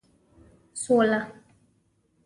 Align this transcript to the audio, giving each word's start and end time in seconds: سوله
سوله 0.83 1.21